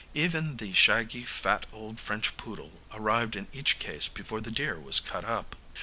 [0.15, 4.99] Even the shaggy fat old French poodle arrived in each case before the deer was
[4.99, 5.55] cut up.